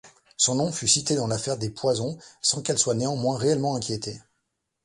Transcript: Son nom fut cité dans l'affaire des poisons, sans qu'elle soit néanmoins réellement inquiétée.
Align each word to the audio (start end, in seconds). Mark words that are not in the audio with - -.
Son 0.35 0.55
nom 0.55 0.71
fut 0.71 0.87
cité 0.87 1.15
dans 1.15 1.27
l'affaire 1.27 1.59
des 1.59 1.69
poisons, 1.69 2.17
sans 2.41 2.63
qu'elle 2.63 2.79
soit 2.79 2.95
néanmoins 2.95 3.37
réellement 3.37 3.75
inquiétée. 3.75 4.19